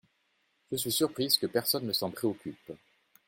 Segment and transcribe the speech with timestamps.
[0.71, 2.71] Je suis surprise que personne ne s’en préoccupe.